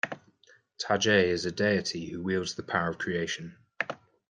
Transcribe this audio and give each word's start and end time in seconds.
Tajai 0.79 1.25
is 1.27 1.45
a 1.45 1.51
deity 1.51 2.09
who 2.09 2.23
wields 2.23 2.55
the 2.55 2.63
power 2.63 2.89
of 2.89 2.97
Creation. 2.97 3.55